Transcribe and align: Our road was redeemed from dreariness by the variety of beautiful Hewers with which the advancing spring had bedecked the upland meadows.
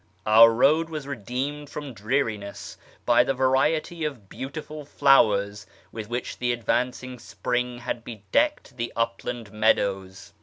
Our 0.25 0.49
road 0.51 0.89
was 0.89 1.05
redeemed 1.05 1.69
from 1.69 1.93
dreariness 1.93 2.75
by 3.05 3.23
the 3.23 3.35
variety 3.35 4.03
of 4.03 4.29
beautiful 4.29 4.83
Hewers 4.99 5.67
with 5.91 6.09
which 6.09 6.39
the 6.39 6.51
advancing 6.51 7.19
spring 7.19 7.77
had 7.77 8.03
bedecked 8.03 8.77
the 8.77 8.91
upland 8.95 9.51
meadows. 9.51 10.33